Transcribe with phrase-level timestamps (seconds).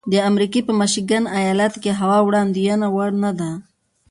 [0.11, 3.51] د امریکې په میشیګن ایالت کې هوا د وړاندوینې وړ نه ده.